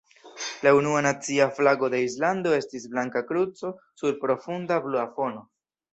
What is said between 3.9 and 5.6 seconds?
sur profunda blua fono.